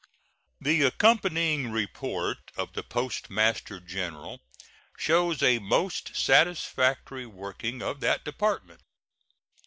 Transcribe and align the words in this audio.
The 0.59 0.81
accompanying 0.81 1.69
report 1.71 2.39
of 2.57 2.73
the 2.73 2.81
Postmaster 2.81 3.79
General 3.79 4.41
shows 4.97 5.43
a 5.43 5.59
most 5.59 6.15
satisfactory 6.15 7.27
working 7.27 7.83
of 7.83 7.99
that 7.99 8.25
Department. 8.25 8.81